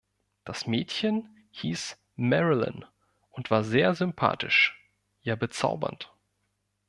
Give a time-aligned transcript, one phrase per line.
[0.45, 2.85] Das Mädchen hieß Marilyn
[3.33, 4.75] und war sehr sympathisch,
[5.21, 6.11] ja bezaubernd.